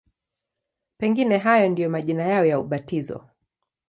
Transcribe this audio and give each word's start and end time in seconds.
Pengine 0.97 1.37
hayo 1.37 1.69
ndiyo 1.69 1.89
majina 1.89 2.23
yao 2.23 2.45
ya 2.45 2.59
ubatizo. 2.59 3.25